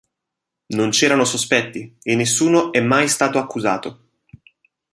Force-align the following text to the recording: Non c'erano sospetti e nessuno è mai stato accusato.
Non 0.73 0.89
c'erano 0.89 1.25
sospetti 1.25 1.95
e 2.01 2.15
nessuno 2.15 2.71
è 2.71 2.81
mai 2.81 3.07
stato 3.07 3.37
accusato. 3.37 4.05